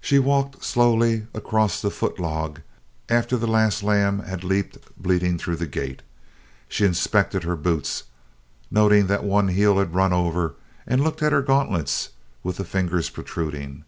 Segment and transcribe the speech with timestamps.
[0.00, 2.60] She walked slowly across the foot log
[3.08, 6.02] after the last lamb had leaped bleating through the gate.
[6.68, 8.04] She inspected her boots,
[8.70, 10.54] noting that one heel had run over,
[10.86, 12.10] and looked at her gauntlets,
[12.44, 13.82] with the fingers protruding.